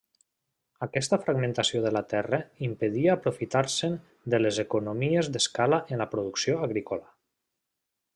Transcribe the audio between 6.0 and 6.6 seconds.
la producció